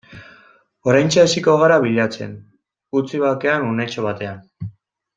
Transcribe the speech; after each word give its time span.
Oraintxe 0.91 1.19
hasiko 1.25 1.53
gara 1.65 1.77
bilatzen, 1.85 2.33
utzi 3.03 3.23
bakean 3.29 3.71
unetxo 3.75 4.11
batean. 4.11 4.47